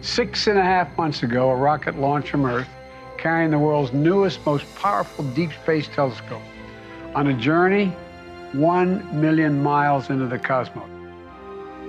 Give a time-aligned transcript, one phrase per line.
[0.00, 2.68] Six and a half months ago, a rocket launched from Earth
[3.16, 6.42] carrying the world's newest, most powerful deep space telescope
[7.14, 7.86] on a journey
[8.52, 10.88] one million miles into the cosmos.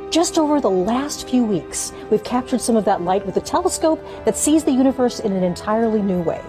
[0.09, 4.03] Just over the last few weeks, we've captured some of that light with a telescope
[4.25, 6.41] that sees the universe in an entirely new way.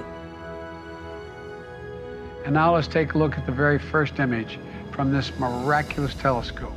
[2.45, 4.59] And now let's take a look at the very first image
[4.93, 6.73] from this miraculous telescope.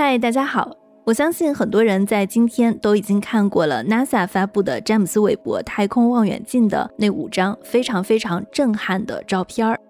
[0.00, 0.70] 嗨，大家好！
[1.06, 9.80] 我相信很多人在今天都已经看过了 NASA 发布的詹姆斯韦伯太空望远镜的那五张非常非常震撼的照片儿。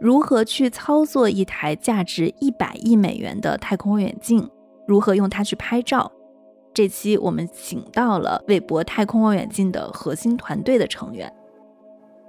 [0.00, 4.48] 如何去操作一台价值一百亿美元的太空望远镜？
[4.88, 6.10] 如何用它去拍照？
[6.72, 11.30] 这期我们请到了韦伯太空望远镜的核心团队的成员，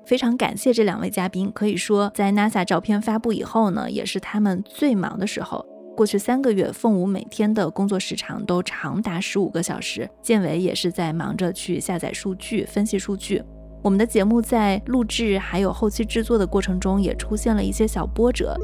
[0.05, 1.49] 非常感谢这两位嘉宾。
[1.55, 5.65] 可以说，在 NASA 照片发布以后呢，也是他们最忙的时候。
[5.95, 10.09] 过去三个月，凤舞每天的工作时长都长达十五个小时。
[10.23, 13.43] 建伟也是在忙着去下载数据、分析数据。
[13.83, 18.57] 我们的节目在录制还有后期制作的过程中，也出现了一些小波折。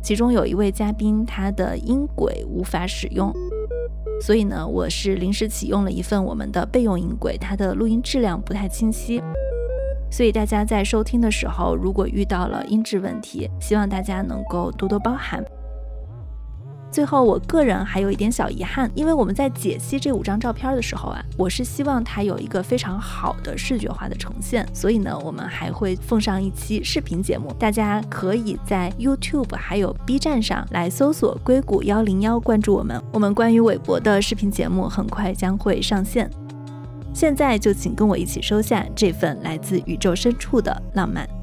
[0.00, 3.34] 其中有一位嘉宾，他的音轨无法使用，
[4.22, 9.20] 所以呢，我是临时启用了一份我们的备用音轨，它的录音质量不太清晰。
[10.12, 15.44] 所以大家在收听的时候，如果遇到了音质问题，希望大家能够多多包涵。
[16.90, 33.02] 最后，我个人还有一点小遗憾，因为我们在解析这五张照片的时候啊，我是希望它有一个非常好的视觉化的呈现，所以呢，我们还会奉上一期视频节目，大家可以在 YouTube 还有 B 站上来搜索“硅谷幺零幺”，关注我们。
[33.12, 36.30] 我们关于韦伯的视频节目很快将会上线。
[37.12, 41.35] 现在就请跟我一起收下这份来自宇宙深处的浪漫。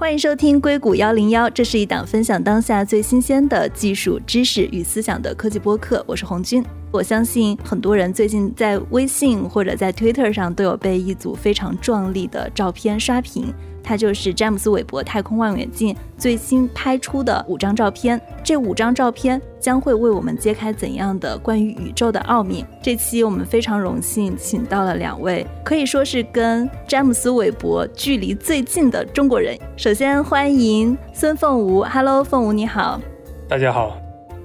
[0.00, 6.02] 欢迎收听硅谷幺零幺，这是一档分享当下最新鲜的技术知识与思想的科技播客。
[6.08, 6.64] 我是红军。
[6.90, 13.52] 我相信很多人最近在微信或者在 Twitter 上都有被一组非常壮丽的照片刷屏。
[13.82, 18.20] 它就是詹姆斯韦伯太空望远镜最新拍出的五张照片。
[18.42, 22.64] 这五张照片将会为我们揭开怎样的关于宇宙的奥秘？
[22.82, 29.56] 这期我们非常荣幸请到了两位可以说是跟詹姆斯韦伯距离最近的中国人。
[29.76, 33.00] 首先欢迎孙凤梧，Hello，凤梧你好。
[33.48, 33.96] 大家好。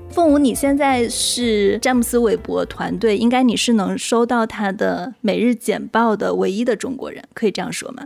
[0.10, 8.04] 凤舞，你现在是詹姆斯韦伯团队，应该你是能收到他的每日简报的唯一的中国人，可以这样说吗？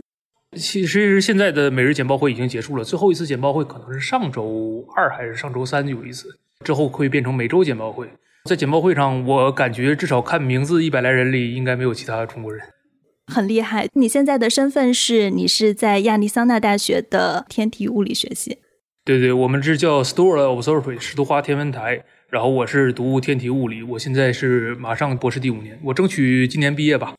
[0.56, 6.28] 其实现在的每日简报会已经结束了，最后一次简报会可能是上周二还是上周三有一次，
[6.64, 8.08] 之后会变成每周简报会。
[8.44, 12.60] 在简报会上，我感觉至少看名字一百来人里，应该没有其他中国人。
[13.32, 13.86] 很厉害！
[13.92, 18.58] 你现在的身份是你是在亚利桑那大学的天体物理学系。
[19.04, 22.02] 对对，我们这叫 Store Observatory 石都花天文台。
[22.28, 27.14] 然后我是读天体物理，我现在是马上博士第五年，我争取今年毕业吧。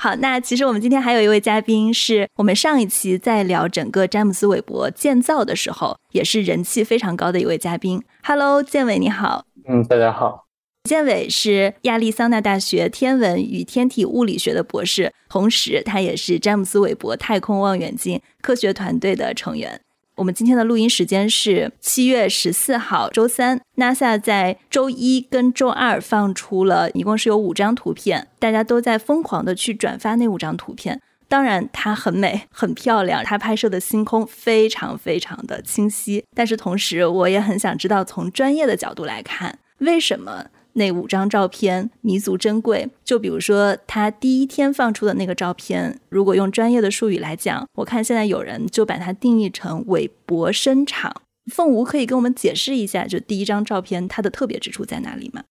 [0.00, 8.00] 好，那其实我们今天还有一位嘉宾，是我们上一期在聊整个詹姆斯韦伯建造的时候，也是人气非常高的一位嘉宾。
[8.22, 9.44] Hello，建伟你好。
[9.68, 10.44] 嗯，大家好。
[10.84, 19.80] 建伟是亚利桑那大学天文与天体物理学的博士，同时他也是詹姆斯韦伯太空望远镜科学团队的成员。
[20.18, 31.00] 我们今天的录音时间是七月十四号周三，NASA 在周一跟周二放出了一共是有五张图片，大家都在疯狂的去转发那五张图片。
[31.28, 36.24] 当然，它很美，很漂亮，它拍摄的星空非常非常的清晰。
[36.34, 40.46] 但是同时，我也很想知道，从专业的角度来看，为什么？
[40.78, 51.22] 那五张照片弥足珍贵，就比如说他第一天放出的那个照片，如果用专业的术语来讲，我看现在有人就把它定义成韦伯声场。
[51.52, 55.42] 凤梧可以跟我们解释一下，就第一张照片它的特别之处在哪里吗？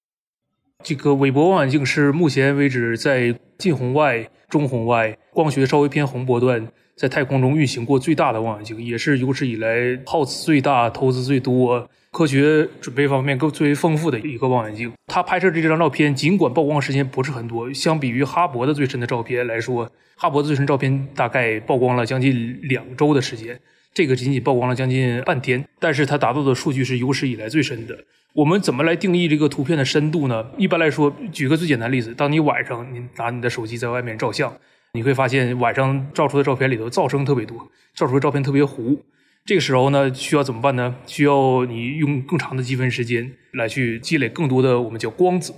[0.84, 6.68] 这个韦伯望远镜是目前为止在近红外、中红外、光学稍微偏红波段，
[6.98, 11.88] 在太空中运行过最大的望远镜，也是有史以来耗资最大、投资最多。
[12.10, 23.60] 科学准备方面更最为丰富的一个望远镜，它拍摄的这张照片，尽管曝光时间不是很多，相比于哈勃的最深的照片来说，哈勃的最深照片大概曝光了将近两周的时间，
[23.94, 27.96] 这个仅仅曝光了将近半天，但是它达到的数据是有史以来最深的。
[28.34, 30.44] 我们怎么来定义这个图片的深度呢？
[30.58, 34.52] 一般来说，举个最简单例子，当你晚上你拿你的手机在外面照相，
[34.98, 37.56] 你会发现晚上照出的照片里头噪声特别多，
[37.94, 39.00] 照出的照片特别糊。
[39.46, 40.96] 这个时候呢，需要怎么办呢？
[41.06, 45.54] 需要你用更长的积分时间来去积累更多的我们叫光子，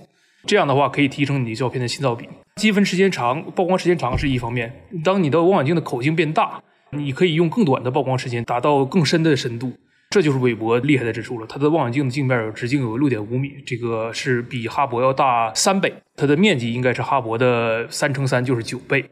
[0.45, 2.27] 这样的话可以提升你照片的信噪比。
[2.57, 4.85] 积分时间长，曝光时间长是一方面。
[5.05, 9.71] 当你的望远镜的口径变大，你可以用更短的曝光时间达到更深的深度。
[10.09, 11.47] 这就是韦伯厉害的之处了。
[11.47, 19.07] 它的望远镜的镜面直径有六点五米，这个是比哈勃要大三倍，它的面积应该是哈勃的三乘三，就是九倍。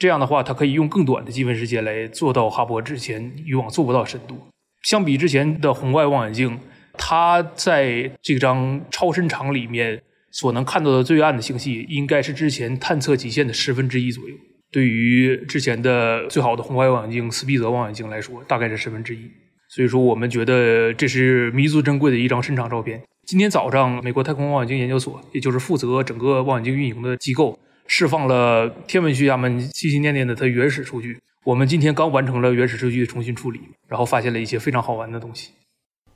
[0.00, 4.36] 这样的话，它可以用更短的积分时间来做到哈勃之前以往做不到深度。
[4.82, 6.58] 相比之前的红外望远镜，
[6.94, 14.34] 它在这张超深场里面所能看到的最暗的星系，应该是之前探测极限的十分之一左右。
[14.72, 19.30] 对于之前的最好的红外望远镜斯必泽望远镜来说，大概是十分之一。
[19.68, 23.02] 所以说，我们觉得这是弥足珍贵的一张深场照片。
[23.26, 27.58] 今天早上，美国太空望远镜研究所，也就是负责整个望远镜运营的机构，
[27.92, 31.18] 释放了天文学家们心心念念的它原始数据。
[31.44, 35.50] 我们今天刚完成了原始数据的重新处理，然后发现了一些非常好玩的东西。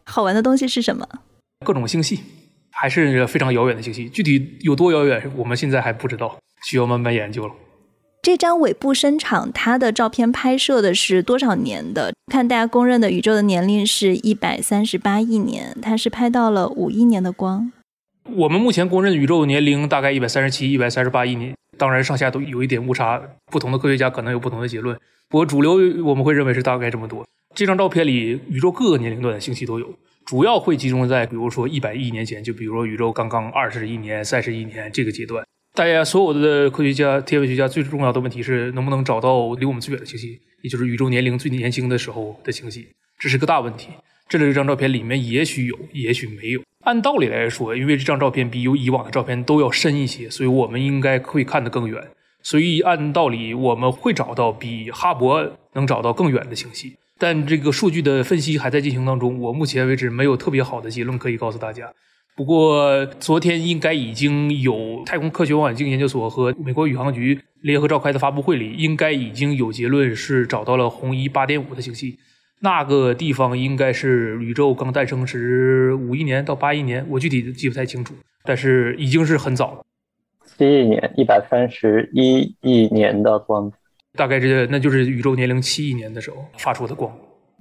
[0.04, 1.04] 好玩的东西是什么？
[1.66, 2.20] 各种星系，
[2.70, 4.08] 还是非常遥远的星系。
[4.08, 7.52] 具体有多遥远，我们现在还不知道，需要慢慢研究了。
[8.22, 12.14] 这张尾部深场，它的照片拍摄的是多少年的？
[12.30, 17.72] 看大家公认的宇宙的年龄是一百三十八亿年，它是拍到了五亿年的光。
[18.36, 24.98] 我们目前公认的宇宙年龄大概一百三十七、一百三十八亿年，当然上下都有一点误差，不同的科学家可能有不同的结论。
[25.28, 25.72] 不过主流
[26.04, 27.26] 我们会认为是大概这么多。
[27.54, 29.94] 这张照片里，宇宙各个年龄段的星系都有，
[30.24, 35.46] 主要会集中在比如说一百亿年前，就比如说宇宙刚刚二十亿年、三十亿年这个阶段。
[35.72, 42.88] 大家所有的科学家、天文学家最重要的问题是能不能找到离我们最远的星系，也就是宇宙年龄最年轻的时候的星系，
[43.18, 43.88] 这是个大问题。
[44.28, 46.60] 这里这张照片里面也许有，也许没有。
[46.84, 52.02] 按道理来说，因为这张照片比有以往的照片都要深一些，所以我们应该会看得更远。
[52.42, 56.96] 所以按道理我们会找到比哈勃能找到更远的星系。
[57.18, 61.90] 但这个数据的分析还在进行当中，我目前为止没有特别好的结论可以告诉大家。
[62.36, 72.18] 不过，昨天应该已经有太空科学望远镜研究所和美国宇航局联合召开的发布会里，应该已经有结论是找到了红移八点五的星系，
[72.64, 79.84] 那个地方应该是宇宙刚诞生时五亿年到八亿年，我具体记不太清楚，但是已经是很早了。
[80.56, 83.70] 七亿年，一百三十一亿年的光，
[84.14, 87.14] 大概是那就是宇宙年龄七亿年的时候发出的光。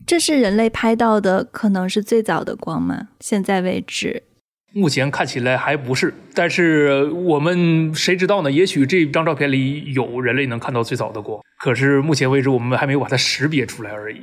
[0.07, 3.09] 这是人类拍到的，可能是最早的光吗？
[3.19, 4.23] 现在为止。
[4.71, 8.49] 目前看起来还不是，但是我们谁知道呢？
[8.49, 14.21] 也许这张照片里有人类能看到最早的光，可是目前为止我们还没有把它识别出来而已。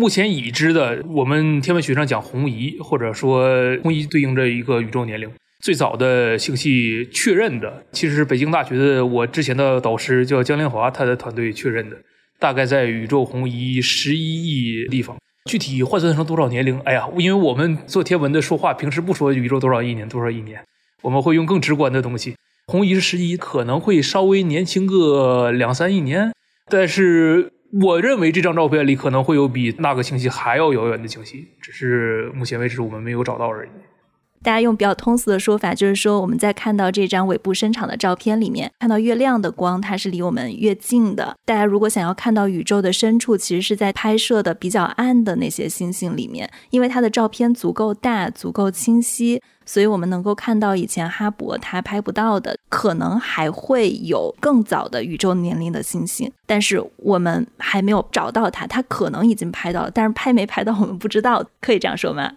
[0.00, 3.46] 目前已知的，我们天文学上讲红移，或者说
[3.82, 5.30] 红移对应着一个宇宙年龄，
[5.62, 11.98] 最早的星系确认的，其实是北京大学的我之前的导师叫江连华，他的团队确认的，
[12.38, 15.18] 大概在宇宙红移十一亿地方。
[15.50, 16.80] 具体换算成多少年龄？
[16.80, 20.64] 哎呀，因为我们做天文的说话，平时不说宇宙多少亿年、多少亿年，
[21.02, 22.34] 我们会用更直观的东西。
[22.68, 26.32] 红移是十一，可能会稍微年轻个两三亿年。
[26.70, 33.70] 但是我认为这张照片里可能会有比那个星系还要遥远的星系，只是目前为止我们没有找到而已。
[34.42, 41.36] 大家用比较通俗的说法，就是说我们在看到这张尾部伸长的照片里面，看到越亮的光，它是离我们越近的。
[41.44, 62.32] 大家如果想要看到宇宙的深处，其实是在拍摄的比较暗的那些星星里面，因为它的照片足够大、足够清晰，所以我们能够看到以前哈勃它拍不到的，可能还会有更早的宇宙年龄的星星，但是我们还没有找到它，它可能已经拍到了，但是拍没拍到我们不知道，可以这样说吗？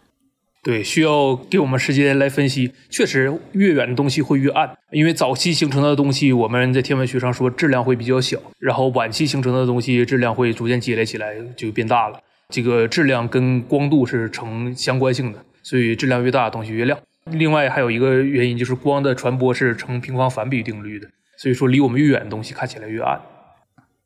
[0.63, 2.71] 对，需要给我们时间来分析。
[2.89, 12.17] 确实，越远的东西会越暗，因为早期形成的东西，我们在天文学上说质量会比较小，然后晚期形成的东西质量会逐渐积累起来，就变大了。
[12.47, 16.97] 这个质量跟光度是成相关性的，所以质量越大，东西越亮。
[17.25, 23.19] 另外还有一个原因就是光的传播是成平方反比定律的，所以说离我们越远的东西看起来越暗。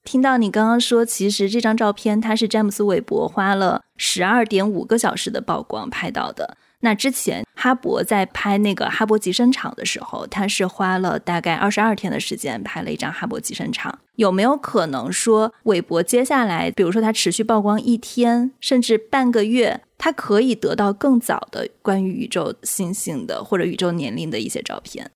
[0.08, 6.56] 听到你刚刚说，其实这张照片它是詹姆斯韦伯花了十二点五个小时的曝光拍到的。
[6.80, 14.00] 那之前哈勃在拍那个哈勃极深场的时候，他是花了大概二十二天的时间拍了一张哈勃极深场。
[14.16, 25.12] 有没有可能说，韦伯接下来，比如说他持续曝光一天甚至半个月，他可以得到更早的关于宇宙星星的或者宇宙年龄的一些照片？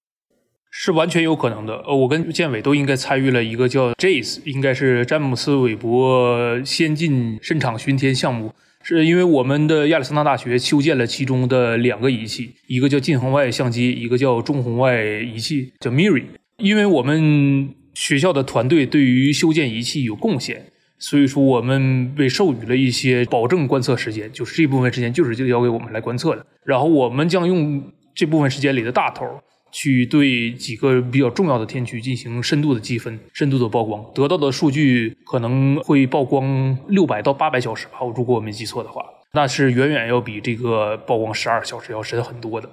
[0.72, 1.76] 是完全有可能的。
[1.86, 8.54] 呃，我跟建伟都应该参与了一个叫 JACE，应该是詹姆斯韦伯先进深场巡天项目。
[8.84, 16.24] 是因为我们的亚利桑那大学修建了其中的两个仪器，一个叫近红外相机，一个叫中红外仪器，叫 MIRI。
[16.58, 20.66] 因为我们学校的团队对于修建仪器有贡献，
[20.98, 26.44] 所以说我们被授予了一些保证观测时间，就是这部分时间就是就交给我们来观测的。
[26.66, 27.84] 然后我们将用
[28.16, 29.28] 这部分时间里的大头。
[29.72, 39.04] 去对几个比较重要的天区进行深度的积分、深度的曝光，得到的数据可能会曝光六百到八百小时吧，如果我没记错的话。
[39.34, 42.70] 那是远远要比这个曝光十二小时要深很多的。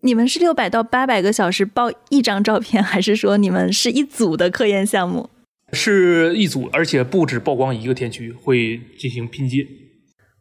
[0.00, 5.30] 你们是六百到八百个小时曝一张照片，还是说你们是一组的科研项目？
[5.72, 9.66] 是一组，而且不止曝光一个天区，会进行拼接。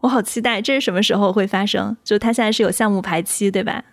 [0.01, 1.95] 我好期待，这是什么时候会发生？
[2.03, 3.83] 就它现在是有项目排期，对吧？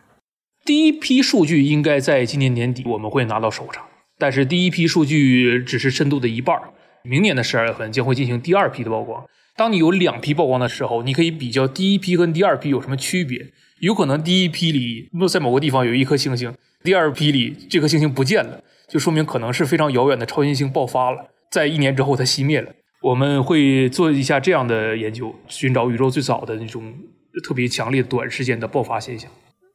[0.64, 3.84] 第一批数据应该在今年年底我们会拿到手上，
[4.16, 6.56] 但是第一批数据只是深度的一半
[7.02, 9.24] 明年的十二月份将会进行第二批的曝光。
[9.56, 13.52] 当你有两批曝光的时候，你可以比较第一批跟第二批有什么区别。
[13.80, 16.54] 有可能第一批里在某个地方有一颗星星，
[16.84, 22.72] 第二批里这颗星星不见了，就说明可能是非常遥远的超新星爆发了，在一年之后它熄灭了。
[23.02, 26.94] 我们会做一下这样的研究，寻找宇宙最早的那种
[27.42, 29.28] 特别强烈短时间的爆发现象。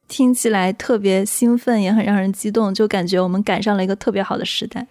[0.08, 4.86] 听起来特别兴奋，也很让人激动，就感觉我们赶上了一个特别好的时代。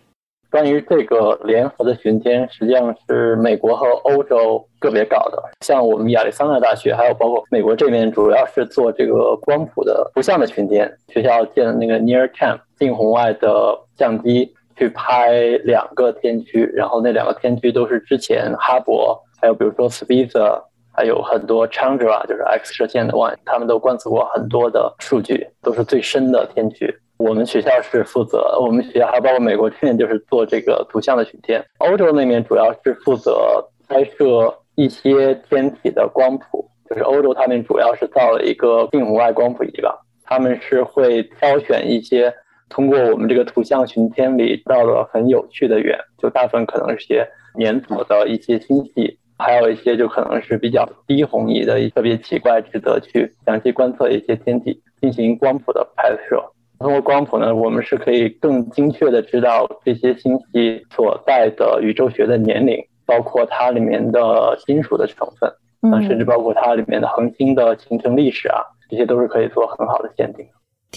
[0.48, 5.42] 关于这个联合的巡天，实际上是美国和欧洲个别搞的。
[5.60, 10.90] 像我们亚利桑那大学，还有包括美国这边，主要是做这个光谱的图像的巡天。
[11.08, 15.32] 学校建的那个 NearCam 近红外的相机去拍
[15.64, 20.62] 两个天区，然后那两个天区都是之前哈勃，还有比如说 s p i c e r
[20.96, 26.92] 还有很多 Chandra，就是 X 射线的望远镜，他们都观测过很多的数据，都是最深的天区。
[27.18, 42.32] 我们学校是负责，我们学校还包括美国这边就是做这个图像的巡天，欧洲那边主要是负责拍摄一些天体的光谱，就是欧洲他们主要是造了一个近红外光谱仪吧，他们是会挑选一些
[42.68, 56.42] 通过我们这个图像巡天里到了很有趣的远，就大部分可能是些年组的一些星系，还有一些就可能是比较低红移的特别奇怪，值得去详细观测一些天体进行光谱的拍摄。
[56.78, 65.50] 通过光谱呢，我们是可以更精确的知道这些星系所在的宇宙学的年龄，包括它里面的金属的成分，
[65.82, 70.46] 嗯，甚至包括它里面的恒星的形成历史啊，这些都是可以做很好的鉴定。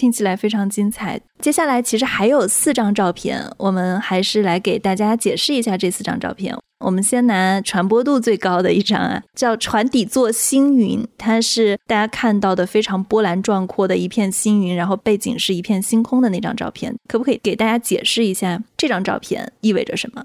[0.00, 1.20] 听起来非常精彩。
[1.40, 6.56] 接下来其实还有四张照片，我们还是来给大家解释一下这四张照片。
[6.82, 16.96] 我们先拿传播度最高的一张啊，叫船底座星云，它是大家看到的非常波澜壮阔的一片星云，然后背景是一片星空的那张照片。
[17.06, 20.24] 可不可以给大家解释一下这张照片意味着什么？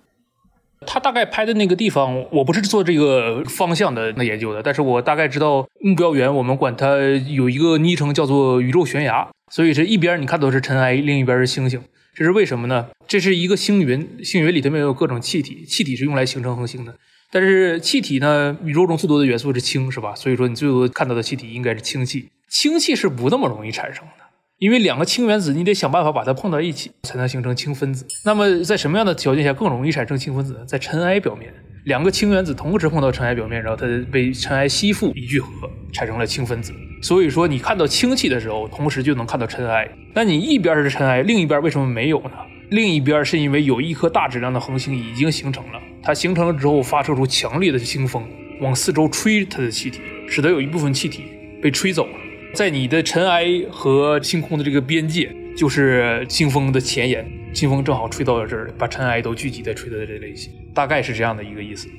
[0.86, 9.28] 他大概拍的那个地方，我不是做这个方向的那研究的，但是我大概知道目标源，我们管它有一个昵称叫做宇宙悬崖。
[9.52, 11.82] 所以这一边你看到是尘埃，另一边是星星，
[12.14, 12.88] 这是为什么呢？
[13.08, 16.96] 这是一个星云，星云里头面有各种气体，气体是用来形成恒星的。
[17.32, 20.16] 但是气体呢，宇宙中最多的元素是氢，是吧？
[20.16, 22.30] 所以说你最多看到的气体应该是氢气。
[22.50, 24.25] 氢气是不那么容易产生的，
[24.58, 28.08] 因为两个氢原子你得想办法把它碰到一起，才能形成氢分子。
[28.24, 30.60] 那么在什么样的条件下更容易产生氢分子呢？
[30.66, 36.72] 在尘埃表面，两个氢原子同时碰到尘埃表面，然后它被尘埃吸附一聚合，产生了氢分子。
[37.02, 39.86] 所以说，你看到氢气的时候，同时就能看到尘埃。
[40.14, 42.38] 那你一边是尘埃，另一边为什么没有呢？
[42.70, 48.26] 另一边是因为有一颗大质量的恒星已经形成了，它形成了之后发射出强烈的星风，
[48.62, 51.26] 往四周吹它的气体，使得有一部分气体
[51.62, 52.14] 被吹走了。
[52.56, 61.90] 在你的尘埃和星空的这个边界，就是清风的前沿，清风正好吹到了这儿，把尘埃都聚集在吹到这类型，大概是这样的一个意思。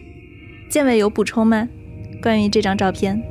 [0.70, 1.68] 建伟有补充吗？
[2.22, 3.22] 关于这张照片？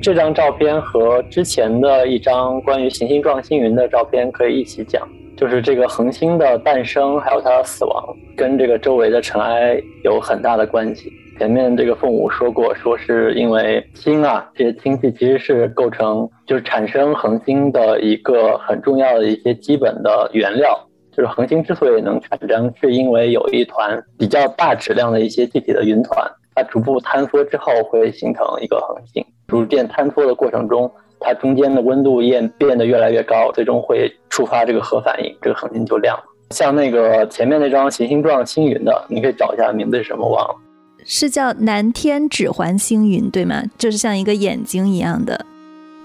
[0.00, 5.06] 这张照片和之前的一张关于行星状星云的照片可以一起讲，
[5.36, 11.12] 就是这个恒星的诞生还有它的死亡跟这个周围的尘埃有很大的关系。
[11.38, 20.78] 前面这个凤舞说过，说是因为氢啊这些氢气其实是构成就是产生恒星的一个很重要的一些基本的原料。
[21.16, 29.24] 就是恒星之所以能产生，是因为有一团比较大质量的一些气体的云团，它逐步坍缩之后会形成一个恒星。
[29.46, 36.24] 逐渐坍缩的过程中，它中间的温度变变得越来越高，最终会触发这个核反应，这个恒星就亮了。
[36.50, 40.54] 像那个前面那张行星状星云的，你可以找一下名字是什么，忘了，
[41.04, 43.62] 是叫南天指环星云，对吗？
[43.76, 45.44] 就是像一个眼睛一样的。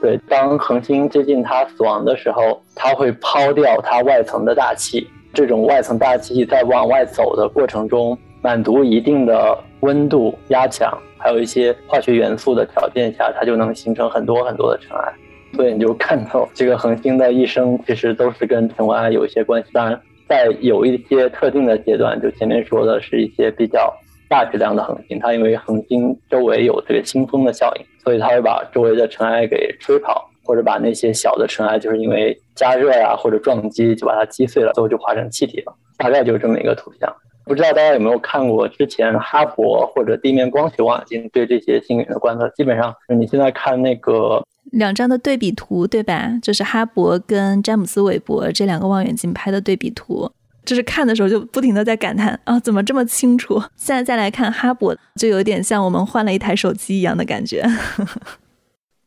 [0.01, 10.97] 对，当恒星接近它死亡的时候，它会抛掉它外层的大气，这种外层大气在往外走的过程中，满足一定的温度压强。
[11.17, 15.13] 还有一些化学元素的条件下，它就能形成很多很多的尘埃，
[15.53, 19.69] 所以你就看到这个恒星的一生其实都是跟尘埃有一些关系。
[19.73, 23.93] 当然，在有一些特定的阶段，就前面说的是一些比较
[24.29, 35.73] 大质量的恒星，它因为恒星周围有这个星风的效应，所以它会把周围的尘埃给吹跑，或者把那些小的尘埃，就是因为加热呀或者撞击就把它击碎了，最后就化成气体了。
[35.97, 37.13] 大概就是这么一个图像。
[37.45, 42.47] 不知道大家有没有看过之前哈勃或者地面光学望远镜对这些星云的观测？
[42.49, 46.31] 基本上你现在看那个两张的对比图，对吧？
[46.43, 50.31] 就是哈勃跟詹姆斯韦伯这两个望远镜拍的对比图，
[50.65, 53.59] 就是看的时候就不停的在感叹啊，怎么这么清楚？
[53.75, 57.63] 现在再来看哈勃，就有点像我们换了一台手机一样的感觉。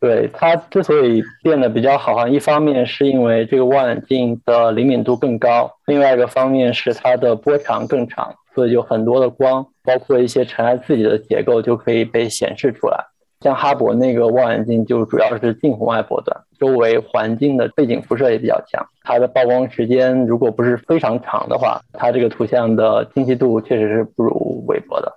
[0.01, 13.12] 对它之所以变得比较好，哈，一方面是因为这个望远镜的灵敏度更高，另外一个方面是它的波长更长，所以就很多的光，包括一些尘埃自己的结构就可以被显示出来。
[13.43, 25.13] 像哈勃那个望远镜就主要是近红外波段，周围环境的背景辐射也比较强，它的曝光时间如果不是非常长的话，它这个图像的清晰度确实是不如韦伯的。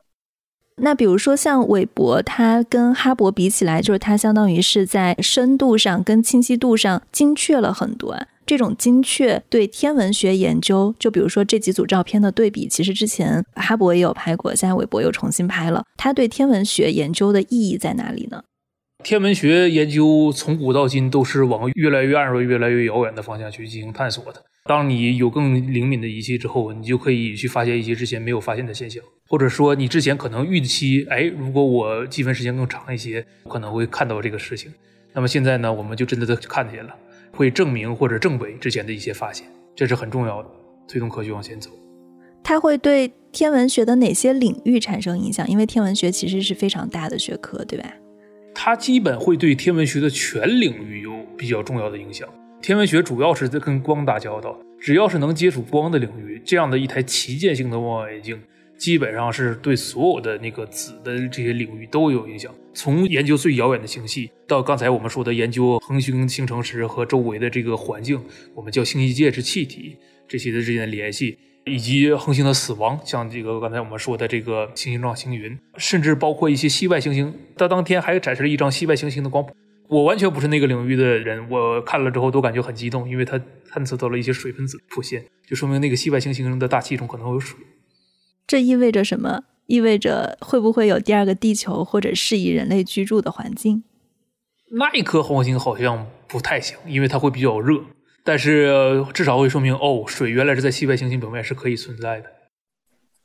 [0.81, 8.17] 那比如说像韦伯，它跟哈勃比起来，就是它相当于是在深度上跟清晰度上精确了很多。
[8.45, 15.83] 这种精确对天文学研究，就比如说这几组照片的对比，其实之前哈勃也有拍过，现在韦伯又重新拍了。
[15.97, 18.43] 它对天文学研究的意义在哪里呢？
[19.03, 24.43] 天文学研究从古到今都是往越来越暗弱、越来越遥远的方向去进行探索的。
[24.67, 34.73] 当你有更灵敏的仪器之后，你就可以去发现一些之前没有发现的现象，或者说你之前可能预期，哎，如果我积分时间更长一些，可能会看到这个事情。
[35.13, 36.95] 那么现在呢，我们就真的都看见了，
[37.31, 39.45] 会证明或者证伪之前的一些发现，
[39.75, 40.49] 这是很重要的，
[40.87, 41.69] 推动科学往前走。
[42.43, 45.47] 它会对天文学的哪些领域产生影响？
[45.47, 47.93] 因为天文学其实是非常大的学科，对吧？
[48.55, 52.27] 它基本会对天文学的全领域有比较重要的影响。
[52.65, 58.41] 天文学主要是在跟光打交道，只要是能接触光的领域，这样的一台旗舰性的望远镜，
[58.75, 62.51] 基本上是对所有的那个子的这些领域都有影响。
[62.73, 68.19] 从研究最遥远的星系，到刚才我们说的研究恒星形成时和周围的这个环境，
[68.55, 69.95] 我们叫星系介质气体
[70.27, 77.31] 这些的之间的联系，以及恒星的死亡，像这个刚才我们说的这个行星状星云，甚至包括一些系外行星。
[77.55, 79.53] 它当天还展示了一张系外行星的光谱。
[79.95, 87.57] 我完全不是那个领域的人，我看了之后都感觉很激动，因为它探测到了一些水分子出现，就说明那个系外行星的大气中可能有水。
[88.45, 89.43] 这意味着什么？
[89.67, 93.83] 意味着会不会有第二个地球或者适宜人类居住的环境？
[94.71, 97.79] 那一颗恒星好像不太行，因为它会比较热，
[98.25, 102.25] 但是至少会说明哦，水原来是在系外行星表面是可以存在的。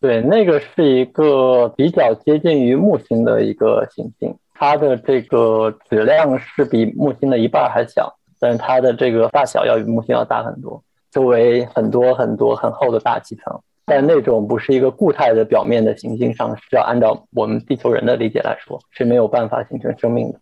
[0.00, 4.34] 对，那个是一个比较接近于木星的一个行星。
[4.60, 20.38] 它的这个质量是比木星的一半还小，但是它的这个大小要比木星要大很多，周围很多很多很厚的大气层，但那种不是一个固态的表面的行星上，是要按照我们地球人的理解来说是没有办法形成生命的。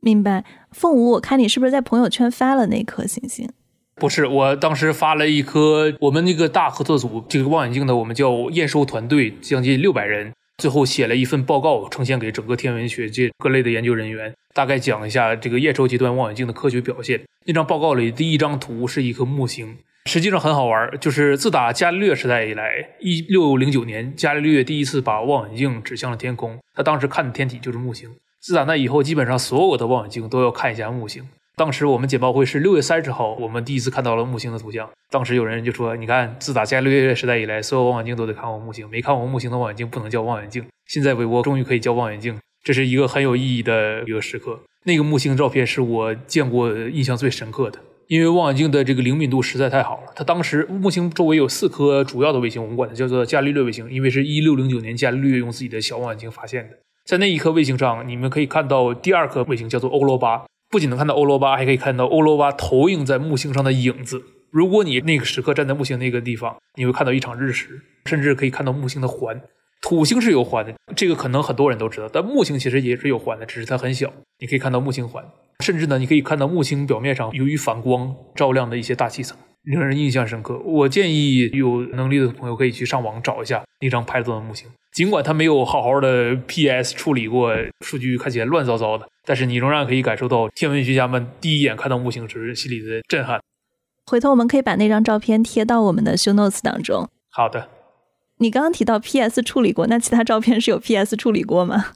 [0.00, 3.50] 明白，凤舞，我看你是不是在朋友圈发了那颗行星？
[3.96, 10.32] 不是，我当时发了一颗我们那个大合作组这个望远镜的，我们叫验收团队，将近六百人。
[10.58, 17.20] 最后写了一份报告，呈现给整个天文学界各类的研究人员，大概讲一下这个验收阶段望远镜的科学表现。
[17.46, 28.10] 那张报告里第一张图是一颗木星，实际上很好玩，就是自打伽利略时代以来，一六零九年伽利略第一次把望远镜指向了天空，他当时看的天体就是木星。
[28.40, 31.28] 自打那以后，基本上所有的望远镜都要看一下木星。
[31.58, 34.88] 当时我们简报会是六月三十号，我们第一次看到了木星的图像。
[35.10, 40.64] 当时有人就说：“你看，自打伽利略时代以来，所有望远镜都得看过木星，没看过木星的望远镜不能叫望远镜。
[40.86, 44.60] 现在韦伯终于可以叫望远镜，这是一个很有意义的一个时刻。
[44.84, 50.12] 那个木星照片是我见过印象最深刻的，因为望远镜的这个灵敏度实在太好了。
[50.14, 56.76] 它当时木星周围有四颗主要的卫星，我们管它叫做伽利略卫星，因为是一六零九年伽利略用自己的小望远镜发现的。
[57.04, 64.22] 在那一颗卫星上，你们可以看到第二颗卫星叫做欧罗巴。”不仅能看到欧罗巴，还可以看到欧罗巴投影在木星上的影子。
[64.50, 69.40] 如果你那个时刻站在木星那个地方，你会看到一场日食，甚至可以看到木星的环。
[69.80, 74.12] 土星是有环的，这个可能很多人都知道，但木星其实也是有环的，只是它很小。
[74.40, 75.24] 你可以看到木星环，
[75.60, 79.38] 甚至呢，你可以看到木星表面上由于反光照亮的一些大气层。
[79.70, 80.58] 令人印象深刻。
[80.58, 87.54] 我建议有能力的朋友可以去上网找一下那张拍到的木星，尽管它没有好好的 PS 处理过，
[87.84, 93.40] 数据看起来乱糟糟的，但是你仍然可以感受到天文学家们第一眼看到木星时心里的震撼。
[94.06, 97.08] 回头我们可以把那张照片贴到我们的 show notes 当中。
[97.30, 97.68] 好的。
[98.40, 101.86] 你刚刚提到 PS 处理过，那其他照片是有 PS 处理过吗？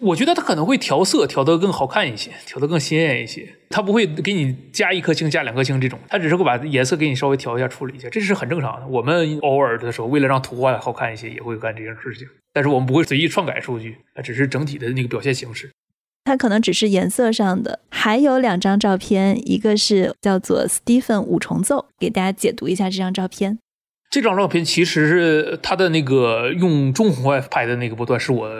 [0.00, 3.46] 我觉得它可能会调色，调得更好看一些，调得更鲜艳一些。
[3.68, 8.86] 它不会给你加一颗星、加两颗星这种，它只是会把颜色给你稍微调一下、处理一下，这是很正常的。
[8.86, 12.26] 我们偶尔的时候，为了让图画好看一些，也会干这件事情。
[12.52, 15.70] 但是我们不会随意篡改数据，它只是整体的那个表现形式。
[16.24, 17.80] 它可能只是颜色上的。
[17.90, 23.58] 还有两张照片，一个是叫做 Stephen 五重奏，给大家解读一下这张照片。
[24.10, 28.50] 这张照片其实是它的那个用中红外拍的那个波段，是我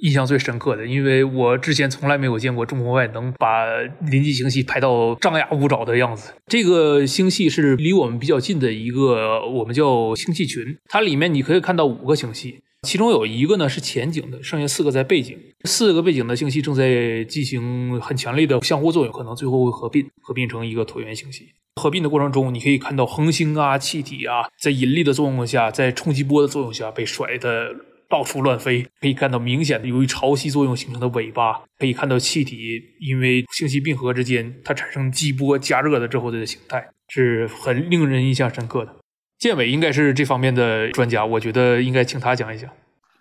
[0.00, 3.64] 印象最深刻的，因为我之前从来没有见过中红外能把
[4.10, 6.32] 临近星系拍到张牙舞爪的样子。
[6.46, 15.36] 这个星系是离我们比较近的一个，我们叫星系群，它里面你可以看到五个星系，其中有一个呢是前景的，剩下四个在背景。
[15.64, 21.50] 四个背景的星系正在进行很强烈的相互作用，可能最后会合并，合并成一个椭圆星系。
[21.76, 27.74] 合并的过程中，你可以看到恒星啊、气体啊，在引力的作用下，在冲击波的作用下被甩的
[28.10, 28.86] 到处乱飞。
[29.00, 38.96] 可以看到明显的由于潮汐作用形成的尾巴，可以看到气体因为星系并合之间，它产生激波加热的之后的形态，是很令人印象深刻的。
[39.38, 42.68] 建伟应该是这方面的专家，我觉得应该请他讲一讲。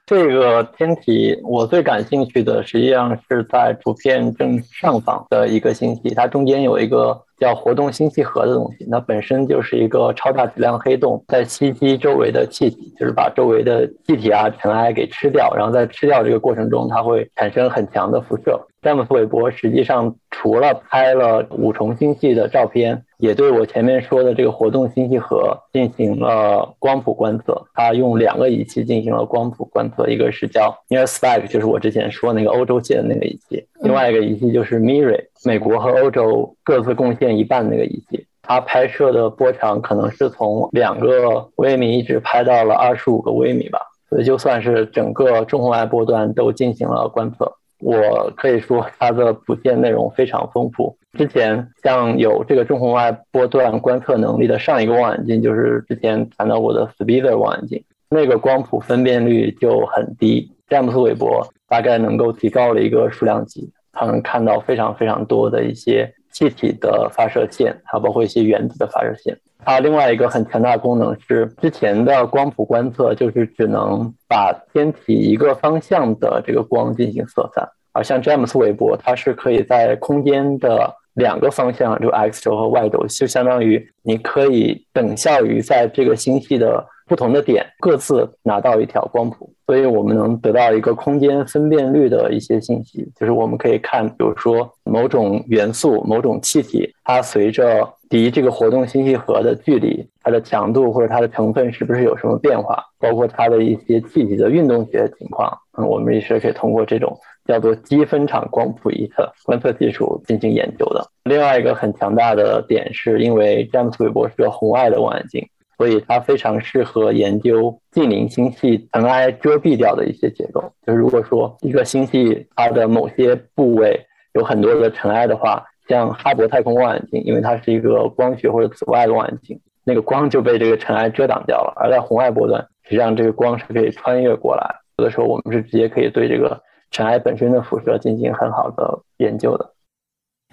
[0.09, 7.21] 这个天体，我最感兴趣的实际上是在图片正上方的一个星系，它中间有一个。
[7.39, 18.59] 叫活动星系核的东西，那本身就是一个超大质量黑洞，在吸积周围的气体，就是把周围的气体啊、尘埃给吃掉，然后在吃掉这个过程中，它会产生很强的辐射。
[18.81, 27.61] 詹姆斯·韦伯实际上除了拍了五重星系的照片，也对我前面说的这个活动星系核进行了光谱观测。
[27.73, 38.25] 他用两个仪器进行了光谱观测，一个是叫 Near Spike，就是我之前说那个欧洲界的那个仪器；另外一个仪器就是 MIRI，美国和欧洲各自贡献一半那个仪器。
[38.41, 47.58] 它拍摄的波长可能是从两个微米一直拍到了二十五个微米吧，所以就算是整个中红外波段都进行了观测。
[47.79, 50.97] 我可以说它的谱线内容非常丰富。
[51.17, 60.51] 之前像有这个中红外波段观测能力的上一个望远镜，就是之前谈到过的 Speeder 望远镜，那个光谱分辨率就很低。
[60.67, 69.37] 詹姆斯韦伯大概能够提高了一个数量级，它能看到非常非常多的一些气体的发射线，还包括一些原子的发射线。
[69.65, 102.83] 它另外一个很强大的功能是，之前的光谱观测就是只能把天体一个方向的这个光进行色散，而像詹姆斯韦伯，它是可以在空间的两个方向，就 X 轴和 Y 轴，就相当于你可以等效于在这个星系的不同的点各自拿到一条光谱，所以我们能得到一个空间分辨率的一些信息，就是我们可以看，比如说某种元素、某种气体，它随着离这个活动星系核的距离，它的强度或者它的成分是不是有什么变化？
[102.97, 111.07] 包括它的一些气体的运动学情况，我们也是可以通过这种叫做积分场光谱仪的观测技术进行研究的。
[111.25, 115.47] 另外一个很强大的点是，因为詹姆斯韦伯是个红外的望远镜，
[115.79, 120.71] 所以它非常适合研究近邻星系尘埃遮蔽掉的一些结构。
[120.85, 125.65] 就是如果说一个星系它的某些部位有很多的尘埃的话。
[125.89, 131.73] 像哈勃太空望远镜，因为它是一个光学或者紫外望远镜，那个光就被这个尘埃遮挡掉了。
[131.77, 136.61] 而在红外波段，实际上这个光是可以穿越过来，有的时候我们是直接可以对这个
[136.91, 139.73] 尘埃本身的辐射进行很好的研究的。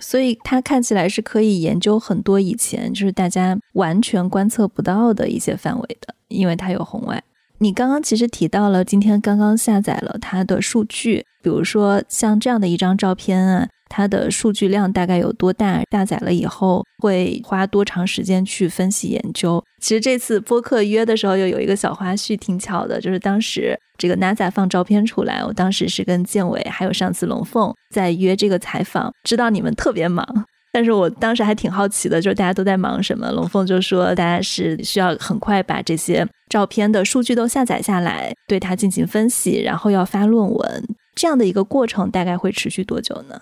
[0.02, 7.22] 所以它看起来是可以研究很多以前就是大家完全观测不到的一些范围的，因为它有红外。
[7.58, 13.68] 你刚刚其实提到了，今天刚刚下载了它的数据，比如说像这样的一张照片啊。
[13.88, 15.82] 它的数据量大概有多大？
[15.90, 19.62] 下载了以后会花多长时间去分析研究？
[19.80, 30.26] 其实这次播客约的时候又有一个小花絮，挺巧的，就是当时这个 NASA 放照片出来，我当时是跟建伟还有上次龙凤在约这个采访，知道你们特别忙，
[30.72, 33.30] 但是我当时还挺好奇的，就是大家都在忙什么？
[33.32, 43.40] 龙凤就说大家是需要很快把这些照片的数据都下载下来，对它进行分析，然后要发论文，这样的一个过程大概会持续多久呢？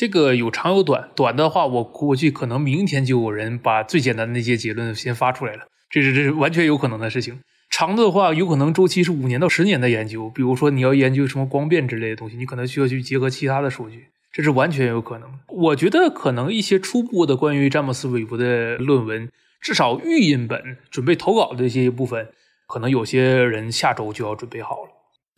[0.00, 7.38] 这个有长有短，短的话我估计可能明天就有人把最简单的那些结论先发出来了，这是这是完全有可能的事情。
[7.68, 15.28] 长的话有可能周期是五年到十年的研究，比如说你要研究什么光变之类的东西，你可能需要去结合其他的数据，这是完全有可能。
[15.48, 19.28] 我觉得可能一些初步的关于詹姆斯韦伯的论文，
[19.60, 22.26] 至少预印本准备投稿的这些部分，
[22.66, 24.90] 可能有些人下周就要准备好了。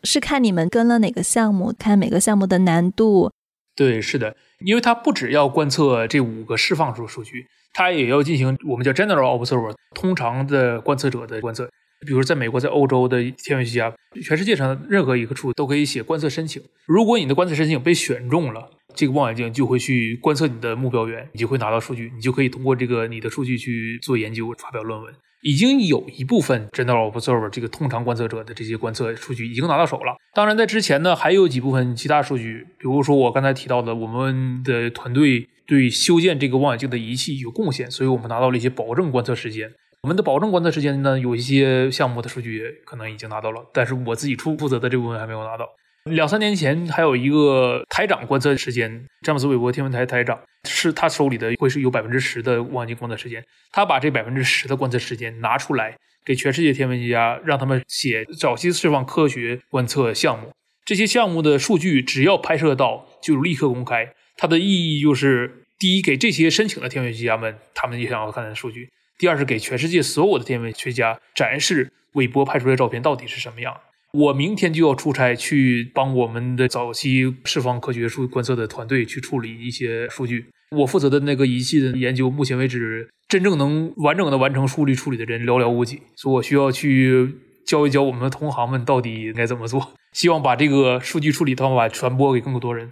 [0.05, 3.29] 是看你们跟了哪个项目，看每个项目的难度。
[3.75, 11.69] 对，是的，因为它不只要观测这五个释放出数据，它也要进行我们叫 general observer 通常的观测者的观测。
[12.05, 16.61] 比如在美国，在欧洲的天文学家，全世界上任何一个处都可以写观测申请。
[16.85, 25.13] 如果你的观测申请被选中了，这个望远镜就会去观测你的目标源，你就会拿到数据，你就可以通过这个你的数据去做研究，发表论文。
[25.43, 30.15] 已经有一部分 general observer 这个通常观测者的这些观测数据已经拿到手了。
[30.33, 39.69] 当然，在之前呢，还有几部分其他数据，比如说我刚才提到的，我们的团队对修建这个望远镜的仪器有贡献，所以我们拿到了一些保证观测时间。
[40.03, 45.65] 我们的保证观测时间呢，有一些项目的数据可能已经拿到了，但是我自己出负责的这部分还没有拿到。
[46.11, 50.37] 两三年前还有一个台长观测时间，詹姆斯韦伯天文台台长
[50.67, 60.51] 是他手里的会是有百分之十的望远镜观测时间，他把这百分之十的观测时间拿出来给全世界天文学家，让他们写早期释放科学观测项目。
[60.83, 68.89] 这些项目的数据只要拍摄到就立刻公开，它的意义就是第一，给这些申请的天文学家们他们也想要看的数据。
[69.17, 73.73] 第二是给全世界所有的天文学家展示韦伯拍出来的照片到底是什么样。
[74.13, 80.45] 我明天就要出差去帮我们的早期释放科学数观测的团队去处理一些数据。
[80.77, 89.93] 我负责的那个仪器的研究，目前为止真正能完整的完成数据处理的人寥寥无几，所以我需要去教一教我们的同行们到底应该怎么做。
[90.13, 92.91] 希望把这个数据处理方法传播给更多人。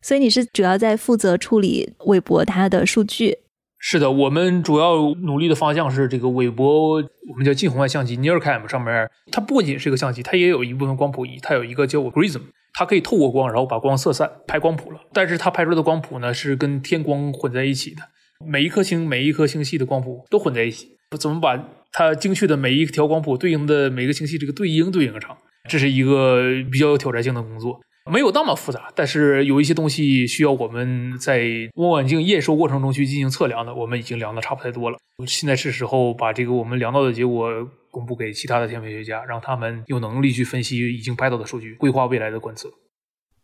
[0.00, 3.40] 所以你是主要在负责处理韦伯它的数据。
[3.82, 12.42] 是的，我们主要努力的方向是这个韦伯，我们叫近红外相机，NearCam 上面，它不仅是一个相机，它也有一部分光谱仪，它有一个叫 Grism，
[12.74, 15.00] 它可以透过光，然后把光色散，拍光谱了。
[15.14, 18.02] 但是它拍出来的光谱呢，是跟天光混在一起的，
[18.46, 20.98] 每一颗星、每一颗星系的光谱都混在一起。
[21.18, 21.58] 怎么把
[21.90, 25.36] 它精确的每一条光谱对应的每个星系这个对应对应上？
[25.70, 27.80] 这是一个比较有挑战性的工作。
[28.10, 31.46] 没有那么复杂，但是有一些东西需要我们在
[31.76, 34.98] 望远镜验收过程中去进行测量的，我们已经量的差不太多了。
[35.26, 37.48] 现在是时候把这个我们量到的结果
[37.90, 42.68] 公布给其他的天文学家，让他们有能力去分析已经拍到的数据，规划未来的观测。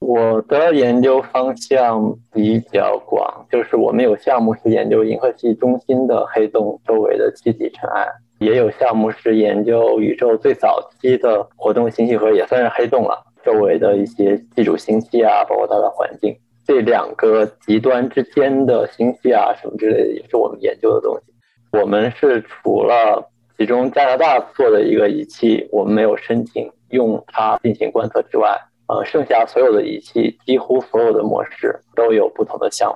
[0.01, 8.07] 我的研究方向比较广，就是我们有项目是研究银河系中心的黑洞周围的气体尘埃，
[8.41, 13.25] 也有项目是研究宇宙最早期的活动星系核，也算是黑洞了。
[13.47, 21.33] 周围的一些基础星系啊，包括它的环境，这两个极端之间的星系啊，什么之类的，也是我们研究的东西。
[21.79, 28.51] 我们是除了其中加拿大做的一个仪器，我们没有申请用它进行观测之外，
[28.89, 32.93] 呃，剩下所有的仪器，几乎所有的模式都有不同的项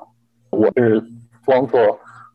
[0.50, 0.58] 目。
[0.58, 1.00] 我是
[1.46, 1.80] 光做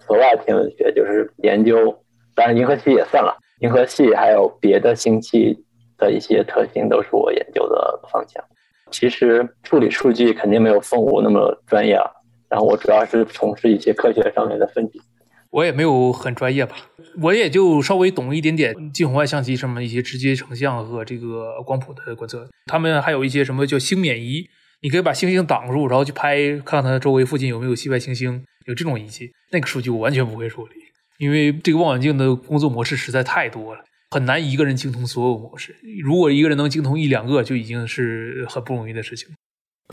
[0.08, 1.93] 河外天文学，就是研究，
[2.34, 5.64] 当然银河系也算了，银河系还有别的星系。
[5.97, 8.43] 的一些特性都是我研究的方向。
[8.91, 12.10] 其实处理数据肯定没有凤舞那么专业啊。
[12.47, 15.01] 然后我主要是从事一些科学上面的分析。
[15.49, 16.75] 我也没有很专业吧，
[17.21, 22.45] 我也就稍微懂一点点近红外相机上面一些直接成像和这个光谱的观测。
[22.65, 24.45] 他们还有一些什么叫星冕仪，
[24.81, 29.31] 你可以把星星挡住，然后去拍，看看它周围附近有没有系外行星，有这种仪器。
[29.51, 30.73] 那个数据我完全不会处理，
[31.19, 33.81] 因为这个望远镜的工作模式实在太多了。
[34.15, 35.75] 很难一个人精通所有模式。
[36.01, 39.28] 如果一个人能精通一两个，就已经是很不容易的事情。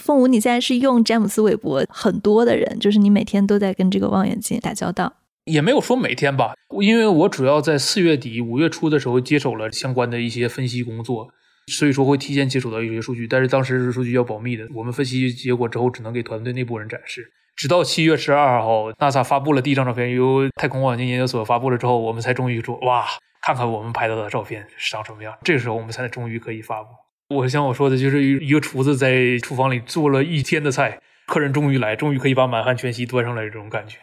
[0.01, 5.13] 凤舞，你现在是用詹姆斯韦伯很多的人，就是你每天都在跟这个望远镜打交道。
[5.47, 11.29] 也没有说每天吧，因为我主要在四月底五月初的时候接手了相关的一些分析工作，
[11.67, 13.27] 所以说会提前接触到一些数据。
[13.27, 17.33] 但是当时数据要保密的，我们分析结果之后只能给团队内部人展示。
[17.57, 23.05] 直到七月十二号，NASA 发布了第一张照片，由太空望远镜研究所发布了之后，我们才终于说哇。
[23.43, 26.89] 看看我们拍到的照片是长什么样，这个时候我们才终于可以发布。
[27.35, 33.99] 我像我说的，就是一个厨子在厨房里做了一天的菜，客人终于来，终于可以把满汉全席端上来这种感觉。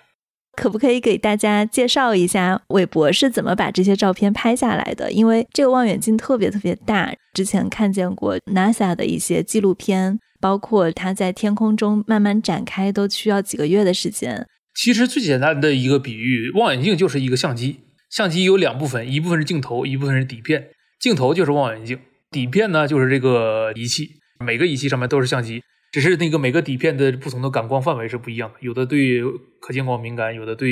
[0.57, 5.09] 可不可以给大家介绍一下韦伯是怎么把这些照片拍下来的？
[5.11, 14.45] 因为这个望远镜特别特别大，之前看见过 NASA 的一些纪录片，包括它在天空中慢慢展开都需要几个月的时间。
[14.73, 17.81] 其实最简单的一个比喻，望远镜就是一个相机。
[18.09, 20.69] 相机有两部分，一部分是镜头，一部分是底片。
[20.99, 21.99] 镜头就是望远镜，
[22.31, 24.11] 底片呢就是这个仪器。
[24.43, 29.21] 每个仪器上面都是相机，只是那个每个底片的不同的感光范围是不一样的，有的对
[29.61, 30.69] 可见光敏感，有的对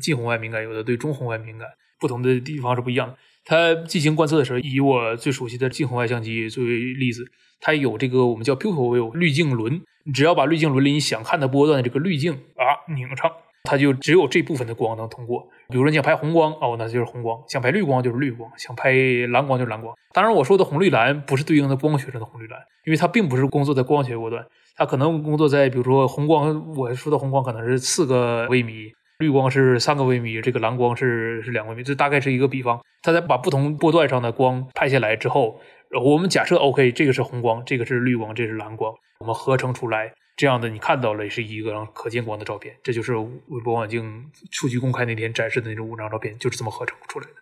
[0.00, 1.68] 近红外敏感，有的对中红外敏感，
[2.00, 3.16] 不同的地方是不一样的。
[3.44, 7.24] 它进行观测的时候，以我最熟悉的近红外相机作为例子，
[7.60, 13.30] 它有这个我们叫 pupil 滤镜轮，你只要把滤镜轮里你想看的波段的这个滤镜啊拧上。
[13.68, 15.46] 它就只有这部分的光能通过。
[15.68, 18.94] 比如说你想拍红光哦，那就是红光；想拍绿光就是绿光；想拍
[19.28, 19.94] 蓝光就是蓝光。
[20.14, 24.42] 当然，我说的红绿蓝不是对应的光学上的红绿蓝，因为它并不是工作在光学波段，
[24.74, 32.80] 它可能工作在比如说红光，我说的红光可能是四个微米，绿光是三个微米，这个蓝光是是两微米，这大概是一个比方。
[33.02, 35.60] 它在把不同波段上的光拍下来之后，
[36.02, 40.14] 我们假设 OK，这个是红光，这个是绿光，这是蓝光，我们合成出来。
[40.38, 47.32] 这样的你看到了是一个可见光的照片，这就是韦伯望远镜数据公开那天展示的那种五张照片，就是这么合成出来的。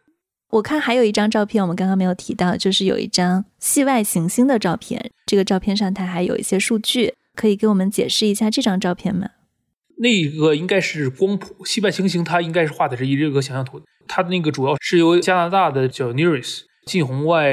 [0.48, 5.10] 我看还有一张照片，我们刚刚没有提到，就是有一张系外行星的照片。
[5.26, 9.28] 这个照片上它还有一些数据，可以给我们解释一下这张照片吗？
[9.98, 17.52] 那个应该是光谱，系外行星它应该是画的是一个想象图，它那个主要是由加拿大的叫 NIRIS 近红外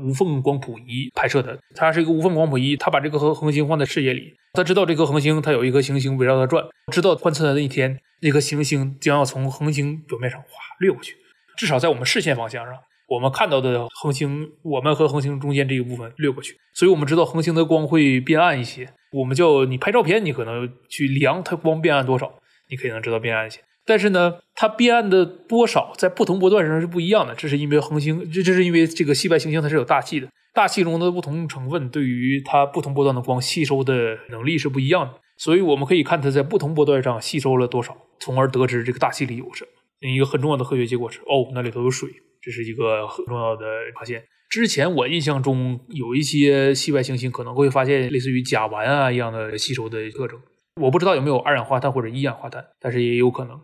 [0.00, 10.48] 无缝光谱仪拍摄的，它是一个无缝光谱仪，它把这个恒恒星放在视野里，它知道这颗恒星它有一颗行星围绕它转，知道观测的那一天那颗行星将要从恒星表面上哗
[10.80, 11.14] 掠过去，
[11.58, 12.74] 至少在我们视线方向上。
[13.06, 18.88] 我们看到的恒星，我们和恒星中间这一部分掠过去，所以我们知道恒星的光会变暗一些。
[19.12, 22.32] 我们叫你拍照片，你可能去量它光变暗多少，
[22.70, 23.60] 你可以能知道变暗一些。
[23.86, 27.34] 但是呢，它变暗的多少在不同波段上是不一样的。
[27.34, 35.14] 这是因为恒星，这这是因为这个系外行星它是有大气的，大气中的不同成分对于它不同波段的光吸收的能力是不一样的。
[35.36, 39.70] 所以我们可以看它在不同波段上吸收了多少，从而得知这个大气里有什么。
[40.08, 42.08] 一个很重要的科学结果是，哦，那里头有水。
[42.40, 43.64] 这是一个很重要的
[43.98, 44.22] 发现。
[44.50, 50.38] 之前我印象中有一些系外行星可能会发现类似于甲烷啊一样的吸收的特征，
[50.80, 53.58] 我不知道有没有二氧化碳或者一氧化碳，但是也有可能。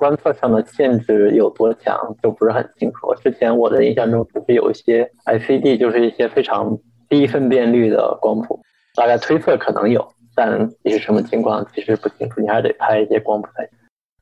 [0.00, 3.14] 观测上的限制有多强就不是很清楚。
[3.22, 6.74] 之前我的印象中只是有一些 ICD，就是一些非常
[7.10, 8.58] 低分辨率的光谱，
[8.94, 10.02] 大概推测可能有，
[10.34, 13.72] 但你是什么情况其实不清楚，你还得拍一些光谱才行。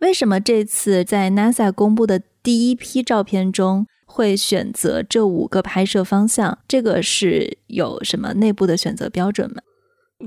[0.00, 6.58] 为什么这次在 NASA 公布的第一批照片中会选择这五个拍摄方向？
[6.66, 9.62] 这个是有什么内部的选择标准吗？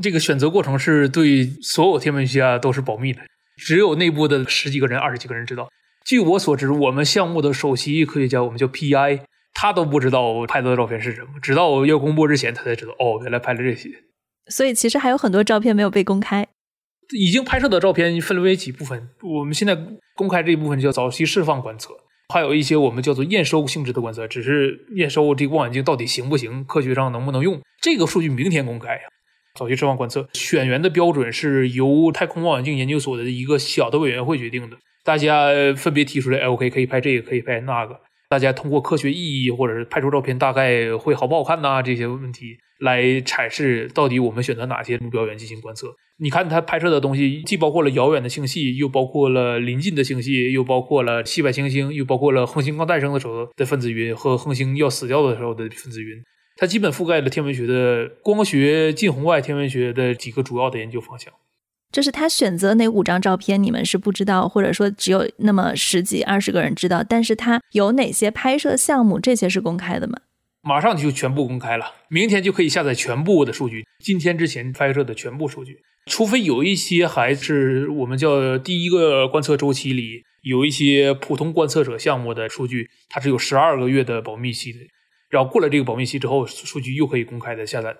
[0.01, 3.19] 这个选择过程是对所有天文学家都是保密的，
[3.61, 5.69] 只有内部的十几个人、二十几个人知道。
[6.03, 9.21] 据我所知，我们项目的首席科学家，我们叫 PI，
[9.53, 13.89] 他都不知道我拍到的照片是什么，直到要公布之前，他才知道哦，原来拍了这些。
[14.47, 16.47] 所以其实还有很多照片没有被公开。
[17.13, 19.77] 已经拍摄的照片分为几部分，我们现在
[20.15, 21.93] 公开这一部分叫早期释放观测，
[22.33, 29.01] 还有一些我们叫做验收性质的观测，只是验收这个望远镜到底行不行，科学上能不能用，这个数据明天公开呀。
[29.53, 45.93] 早期释放观测选员的标准是由太空望远镜研究所的一个小的委员会决定的，大家分别提出来，哎，OK，可以拍这个，可以拍那个，大家通过科学意义或者是拍出照片大概会好不好看呐这些问题来阐释到底我们选择哪些目标源进行观测。
[46.17, 56.23] 你看它拍摄的东西，既包括了遥远的星系，又包括了临近的星系，又包括了系外行星，又包括了恒星刚诞生的时候的分子云和恒星要死掉的时候的分子云。
[56.61, 61.33] 它基本覆盖了天文学的光学近红外天文学的几个主要的研究方向。
[61.91, 67.03] 就是他选择哪五张照片，你们是不知道，或者说只有那么十几、二十个人知道。
[67.03, 70.19] 但是他有哪些拍摄项目，这些是公开的吗？
[70.61, 75.79] 马上就全部公开了，明天就可以下载全部的数据，今天之前拍摄的全部数据。
[76.05, 84.77] 除非有一些还是我们叫第一个观测周期里有一些普通观测者项目的数据，它是有十二个月的保密期的。
[85.31, 87.97] 然后过了这个保密期之后，数据又可以公开的下载了。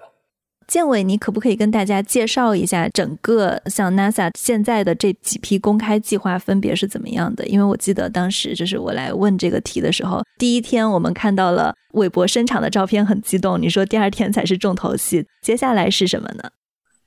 [0.67, 7.45] 建伟，你可不可以跟大家介绍一下整个像 NASA 现在的这几批公开计划分别是怎么样的？
[7.47, 13.59] 因为我记得当时就是我来问这个题的时候，第一天我们看到了韦伯伸长的照片，很激动。
[13.59, 16.49] 你说第二天才是重头戏，接下来是什么呢？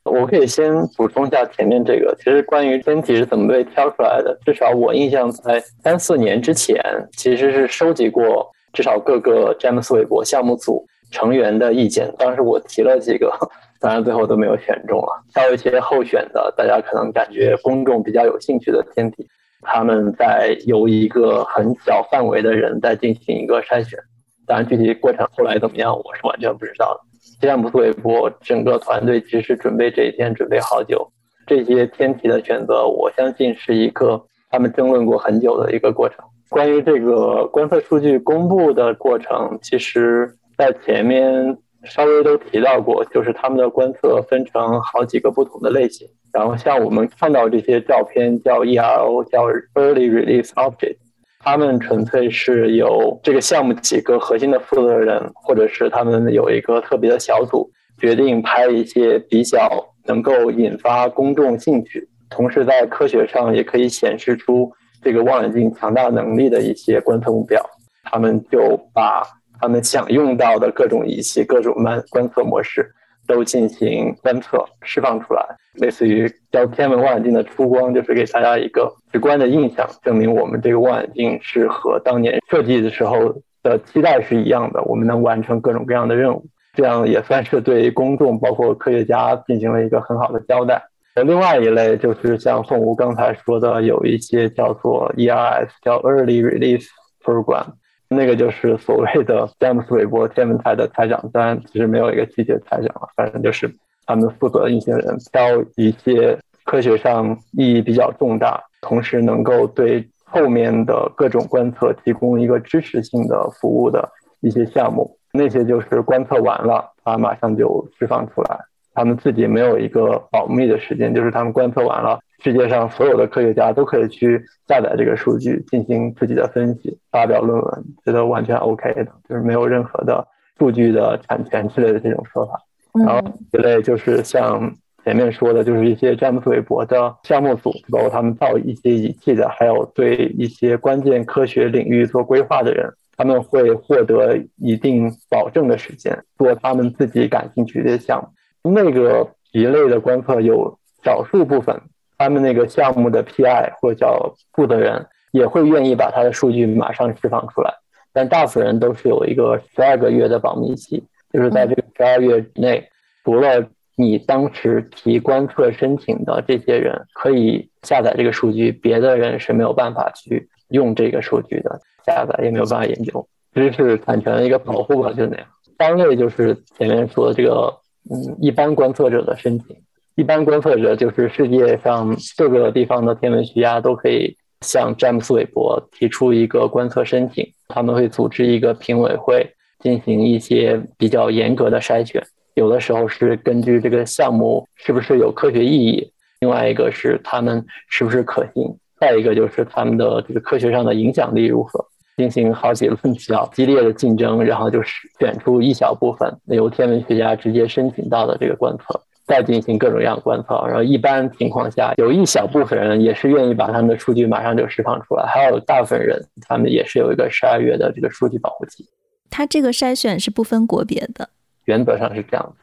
[0.05, 2.15] 我可以先补充一下前面这个。
[2.19, 6.79] 其实关于天体是怎么被挑出来的，至少我印象在三四年之前，
[7.17, 12.13] 其实是收集过至少各个詹姆斯韦伯项目组成员的意见。
[12.19, 13.33] 当时我提了几个，
[13.81, 15.25] 当然最后都没有选中了。
[15.33, 19.27] 还有一些候选的，大家可能感觉公众比较有兴趣的天体，
[19.63, 23.99] 他们在由一个很小范围的人在进行一个筛选。
[24.47, 27.01] 当然具体过程后来怎么样，我是完全不知道的。
[27.41, 31.07] 詹姆斯韦伯整个团队其实准备这一天准备好久，
[31.47, 36.19] 这些天体的选择，我相信是一个他们争论过很久的一个过程。
[36.49, 46.07] 关于这个观测数据公布的过程，其实在前面稍微都提到过，就是他们的观测分成好几个不同的类型。
[46.33, 50.97] 然后像我们看到这些照片叫 ERO，叫 Early Release Object。
[51.41, 59.69] 他们纯粹是由这个项目几个核心的负责人，或者是他们有一个特别的小组，决定拍一些比较
[60.07, 64.73] 能够引发公众兴趣，同时在科学上也可以显示出
[65.05, 67.61] 这个望远镜强大能力的一些观测目标。
[68.03, 69.23] 他们就把
[69.61, 72.91] 他们想用到的各种仪器、各种观观测模式。
[73.27, 75.43] 都进行观测释放出来，
[75.81, 86.45] 类似于叫天文望远镜的出光，就是给大家一个直观的印象，证明我们这个望远镜是和当年设计的时候的期待是一样的，我们能完成各种各样的任务，
[86.75, 90.83] 这样也算是对公众包括科学家进行了一个很好的交代。
[91.23, 96.87] 另外一类就是像凤吴刚才说的，有一些叫做 ERS，叫 Early Release
[97.23, 97.67] Program。
[98.09, 103.73] 那个就是所谓的詹姆斯韦伯天文台的台长，当然其实没有一个具体的台长了，反正就是
[104.07, 105.41] 他们负责的一些人挑
[105.77, 114.09] 一些科学上意义比较重大，同时能够对后面的各种观测提供一个支持性的服务的
[114.41, 115.17] 一些项目。
[115.33, 118.61] 那些就是观测完了，它马上就释放出来。
[118.95, 130.27] 他们自己没有一个保密的时间，就是他们观测完了，世界上所有的科学家都可以去下载这个数据，进行自己的分析，发表论文，觉得完全 OK 的，就是没有任何的
[130.59, 132.61] 数据的产权之类的这种说法。
[132.93, 133.21] 然后
[133.53, 134.73] 一类就是像
[135.05, 148.29] 前面说的，就是一些詹姆斯韦伯的项目组，包括他们造一些仪器的，还有对一些关键科学领域做规划的人，他们会获得一定保证的时间，做他们自己感兴趣的项目。
[148.71, 151.79] 那个一类的观测有少数部分，
[152.17, 157.75] 他们那个项目的 PI 或者叫负责人也会愿意把他的数据马上释放出来，
[158.13, 162.89] 但大部分人都是有一个十二个月的保密期，就是在这个十二月之内，
[163.23, 175.47] 除了你当时提观测申请的这些人可以下载这个数据，别的人是没有办法去用这个数据的，下载也没有办法研究，知识产权的一个保护吧，就那样。
[175.79, 177.84] 三类就是前面说的这个。
[178.11, 179.77] 嗯，一般观测者的申请，
[180.15, 192.23] 一般观测者就是世界上各个地方的天文学家都可以向詹姆斯韦伯提出一个观测申请，他们会组织一个评委会进行一些比较严格的筛选，
[192.55, 198.65] 有的时候是根据这个项目是不是有科学意义，另外一个是他们是不是可信，
[199.01, 201.87] 再一个就是他们的这个科学上的影响力如何。
[202.17, 210.55] 进行好几轮比较激烈的竞争，然后就是选出一小部分由天文学家直接申请到的这个观测，再进行各种各样的观测。
[210.67, 218.89] 然后一般情况下，有一小部分人也是愿意把他们的数据马上就释放出来，还有大部分人他们也是有一个十二月的这个数据保护期。
[219.29, 221.31] 他这个筛选是不分国别的，
[221.67, 222.61] 原则上是这样子。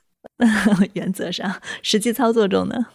[0.94, 1.52] 原则上，
[1.84, 2.86] 实际操作中呢？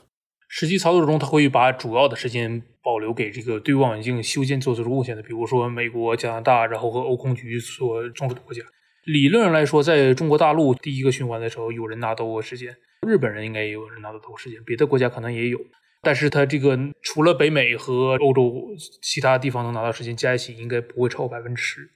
[0.48, 2.62] 实际操作中，他会把主要的时间。
[2.87, 8.62] 保留给这个对望远镜修建做出贡献的，比如说美国、加拿大，然后和欧空局所重视的国家。
[9.03, 15.59] 理论上来说，在中国大陆第一个循环的时候，有人拿到过时间，日本人应该也有人拿到过时间，别的国家可能也有。
[16.01, 18.68] 但是它这个除了北美和欧洲，
[19.03, 21.91] 其他地方能拿到时间加一起，应该不会超过百分之十。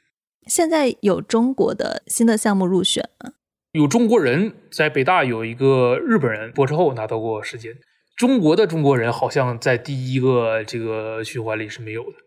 [0.48, 3.34] 现在有中国的新的项目入选吗？
[3.74, 7.76] 有中国人在北大有一个日本人博士后拿到过时间。
[8.20, 12.18] 中国的中国人好像在第一个这个循环里是没有的。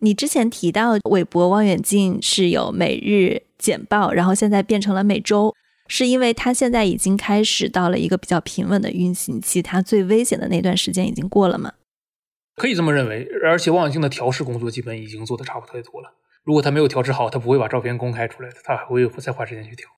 [0.00, 5.52] 你之前提到韦伯望远镜是有每日简报，然后现在变成了每周，
[5.88, 11.72] 是因为它现在已经开始到了一个比较平稳的运行期，它最危险的那段时间已经过了吗？
[12.54, 16.12] 可以这么认为，而且望远镜的调试工作基本已经做的差不太多了。
[16.44, 19.88] 如果它没有调试好，它不会把照片公开出来的，它还会再花时间去调。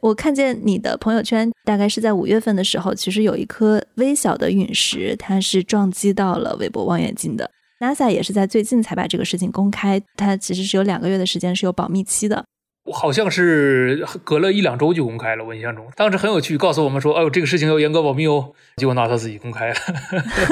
[0.00, 7.50] 我看见你的朋友圈，大概是在五月份的时候，其实有一颗微小的陨石，它是撞击到了韦伯望远镜的。
[7.80, 12.44] NASA 也是在最近才把这个事情公开，它其实是有两个月的时间是有保密期的。
[12.90, 19.74] 好像是隔了一两周就公开了，我印象中当时很有趣，告诉我们说：“哦，这个事情要严格保密哦。”结果 NASA 自己公开了。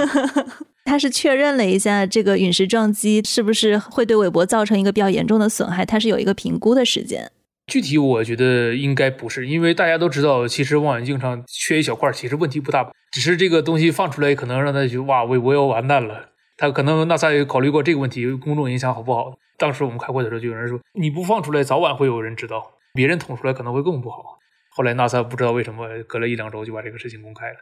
[0.84, 7.30] 他是确认了一下这个陨石撞击是不是会对韦伯造成一个比较严重的损害，它是有一个评估的时间。
[7.66, 16.30] 具体我觉得应该不是，因为大家都知道，其实望远镜上缺一小块，其实问题不大，只是这个东西放出来，可能让他觉得哇，我我要完蛋了。
[16.56, 19.36] 他可能 NASA 也考虑过这个问题，公众影响好不好？
[19.58, 24.38] 当时我们开会的时候，就有人说，你不放出来，早晚会有人知道，别人捅出来可能会更不好。
[24.70, 27.56] 后来 NASA 不知道为什么隔了一两周就把这个事情公开了。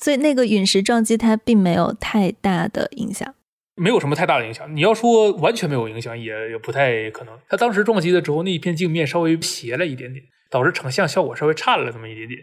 [0.00, 3.34] 所以那个陨石撞击它并没有太大的影响。
[3.76, 4.74] 没有什么太大的影响。
[4.74, 7.38] 你要说完全没有影响，也也不太可能。
[7.48, 12.40] 它当时撞击的时候，那一片镜面稍微斜了一点点，导致成像效果稍微差了那么一点点。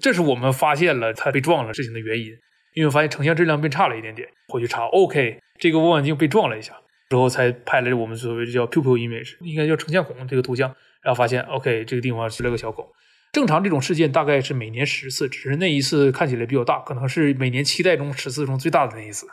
[0.00, 2.32] 这是我们发现了它被撞了事情的原因，
[2.74, 4.28] 因为发现成像质量变差了一点点。
[4.48, 6.74] 回去查，OK，这个望远镜被撞了一下，
[7.08, 10.68] 之后才拍了我们所谓叫 pupil image，应该叫成像孔这个图像，
[11.02, 12.86] 然后发现 OK，这个地方是了个小孔。
[13.32, 19.26] 正常这种事件大概是每年十次，只是那一次看起来比较大，可能是每年期待中十次中最大的那一次。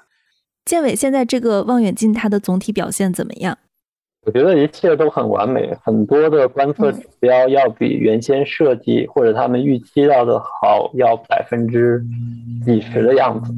[0.65, 3.57] 建伟，现在这个望远镜它的总体表现怎么样？
[4.23, 12.03] 我觉得一切都很完美，很多的观测指标要比原先设计或者他们预期到的好，要百分之
[12.63, 13.51] 几十的样子。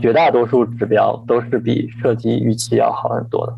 [0.00, 3.52] 绝大多数指标都是比设计预期要好很多的。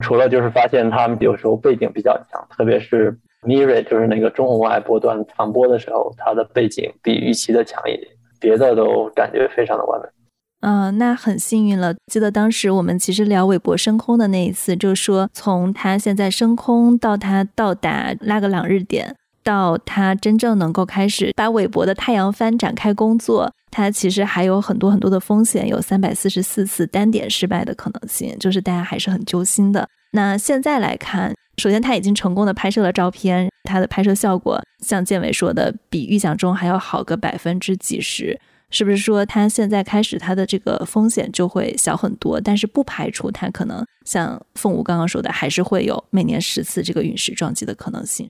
[0.00, 8.08] 除了就是发现他们有时候背景比较强，特别是 Miri 就是那个中红外波段传播的时候，它的背景比预期的强一点，
[8.40, 10.08] 别的都感觉非常的完美。
[10.66, 11.94] 嗯，那很幸运了。
[12.10, 29.86] 记得当时我们其实聊韦伯升空的那一次，就是说从他现在升空到他到达拉格朗日点，到他真正能够开始把韦伯的太阳帆展开工作，他其实还有很多很多的风险，有三百四十四次单点失败的可能性，就是大家还是很揪心的。
[30.12, 38.40] 那现在来看，首先他已经成功的拍摄了照片，他的拍摄效果像建伟说的，比预想中还要好个百分之几十。
[38.74, 42.40] 是不是说他现在开始他的这个风险就会小很多？
[42.40, 48.28] 但是不排除他可能像凤舞刚刚说的，还是会有每年十次这个陨石撞击的可能性。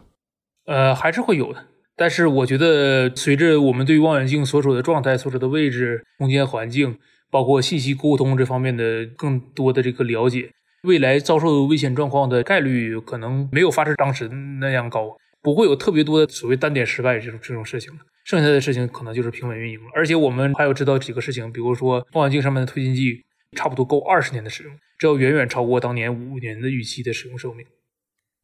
[0.66, 1.64] 呃，还是会有的。
[1.97, 6.99] 但是我觉得，随着我们对望远镜所处的状态、所处的位置、空间环境，
[7.30, 10.51] 包括信息沟通这方面的更多的这个了解，
[10.82, 14.28] 未来遭受危险状况的概率可能没有发生当时
[14.61, 18.01] 那样高，不会有特别多的所谓单点失败这种这种事情了。
[18.24, 23.22] 剩下的事情可能就是平稳运营了，而且我们还要知道几个事情，比如说望远镜上面的推进剂
[23.52, 27.64] 差不多够二十年的使用，这要远远超过当年五年的预期的使用寿命。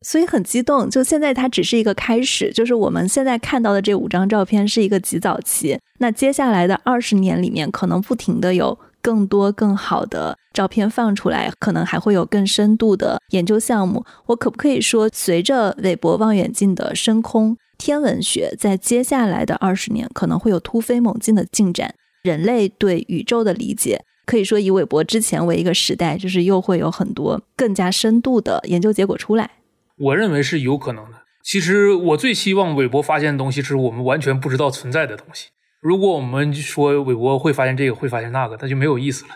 [0.03, 14.05] 所以很激动，就现在它只是一个开始，就是我们现在看到的这五张照片是一个极早期，那接下来的二十年里面，可能不停的有更多更好的照片放出来，可能还会有更深度的研究项目。
[14.27, 17.57] 我可不可以说，随着韦伯望远镜的升空？
[17.81, 29.51] 天文学在接下来的二十年可能会有突飞猛进的进展，人类对宇宙的理解可以说以韦伯之前为一个时代，就是又会有很多更加深度的研究结果出来。
[29.97, 31.23] 我认为是有可能的。
[31.43, 35.49] 其实我最希望韦伯发现的东西是我们完全不知道存在的东西。
[35.81, 39.31] 如果我们说韦伯会发现这个，会发现那个，那就没有意思了。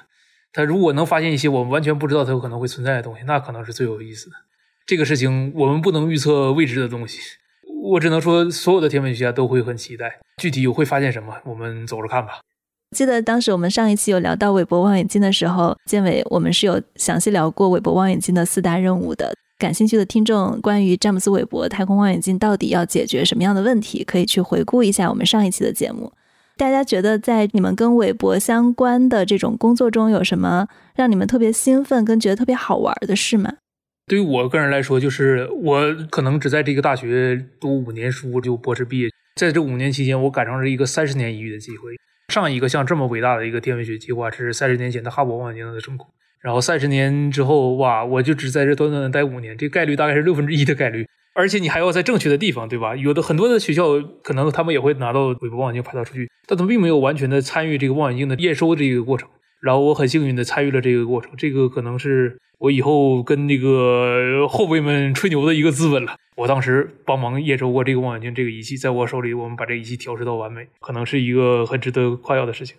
[0.52, 4.36] 他如果能发现一些我们完全不知道他有可能会存在的东西，那可能是最有意思的。
[4.86, 7.18] 这个事情我们不能预测未知的东西。
[7.84, 10.18] 我只能说，所有的天文学家都会很期待。
[10.40, 12.40] 具体会发现什么，我们走着看吧。
[12.96, 19.34] 记得当时我们上一期有聊到韦伯望远镜的时候，建伟我们是有详细聊过韦伯望远镜的四大任务的。
[19.58, 26.12] 感兴趣的听众，关于詹姆斯韦伯太空望远镜到底要解决什么样的问题，可以去回顾一下我们上一期的节目。
[26.56, 33.52] 大家觉得在你们跟韦伯相关的这种工作中，有什么让你们特别兴奋跟觉得特别好玩的事吗？
[34.06, 41.96] 对于我个人来说，就是我可能只在这个大学读五年书就博士毕业，在这五年期间，我赶上了一个三十年一遇的机会。
[42.32, 46.06] 上一个像这么伟大的一个天文学计划是三十年前的哈勃望远镜的成功，
[46.42, 52.94] 然后三十年之后，哇，我就只在这短短的待五年，这概率大概是六分之一的概率，而且你还要在正确的地方，对吧？
[52.94, 59.28] 有的很多的学校可能他们也会拿到韦伯望远镜拍到数据，但他们并没有完全的参与这个望远镜的验收这个过程。
[59.62, 66.16] 然后我很幸运的参与了这个过程，这个可能是我以后跟那个后辈们吹牛的一个资本了。
[66.36, 72.76] 我当时帮忙验收过这个望远镜这个仪器，在我手里，我们把这个仪器调试到完美，可能是一个很值得夸耀的事情。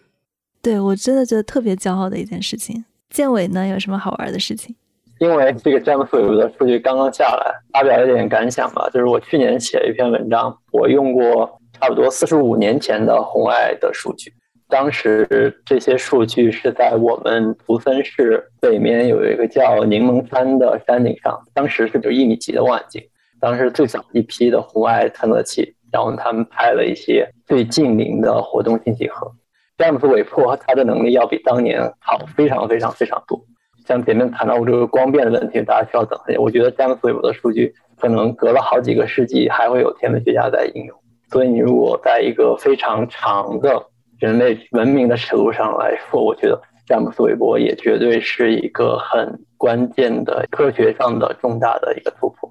[0.62, 2.84] 对我真的觉得特别骄傲的一件事情。
[3.10, 4.76] 建伟呢，有什么好玩的事情？
[5.20, 8.90] 因为这个詹姆斯韦伯的数据刚刚下来，发表一点感想吧。
[8.90, 14.34] 就是我去年写了一篇文章，我用过差不多四十五年前的红外的数据。
[14.68, 23.02] 当时这些数据是在我们图森市北面有一个叫柠檬山的山顶上，当时是有一米级的望远镜，
[23.40, 29.32] 当时最早一批的红外探测器，然后他们拍了一些最近邻的活动信息核。
[29.78, 33.40] 詹姆斯韦伯它的能力要比当年好非常非常非常多。
[33.86, 36.40] 像前面谈到过这个光变的问题，大家需要等一下。
[36.40, 40.98] 我觉得詹姆斯韦伯的数据可能隔了好几个世纪还会有天文学家在应用。
[41.30, 43.86] 所以你如果在一个非常长的
[44.20, 52.50] 人类文明的尺度上来说，我觉得詹姆斯韦伯也绝对是一个很关键的科学上的重大的一个突破。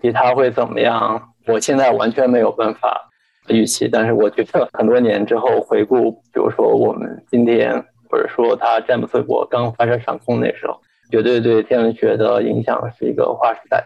[0.00, 3.10] 其他会怎么样，我现在完全没有办法
[3.48, 3.88] 预期。
[3.88, 13.84] 但是我觉得很多年之后回顾，比如说我们今天，或者说他詹姆斯韦伯刚发射上空那时候，绝对对天文学的影响是一个划时代。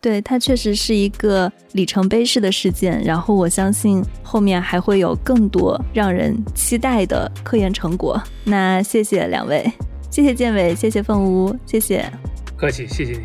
[0.00, 3.02] 对，它确实是一个里程碑式的事件。
[3.04, 8.20] 然后我相信后面还会有更多让人期待的科研成果。
[8.44, 9.70] 那谢谢两位，
[10.10, 12.10] 谢谢建伟，谢谢凤屋，谢谢。
[12.56, 13.20] 客气，谢谢你。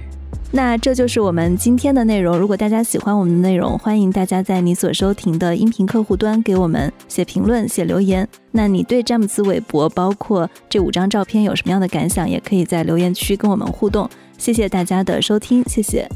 [0.52, 2.38] 那这就是我们今天的内容。
[2.38, 8.28] 如果大家喜欢我们的内容，欢迎大家在你所收听的音频客户端给我们写评论、写留言。
[8.52, 14.10] 那你对詹姆斯·韦伯，包括这五张照片有什么样的感想，也可以在留言区跟我们互动。
[14.38, 16.08] 谢谢大家的收听，谢谢。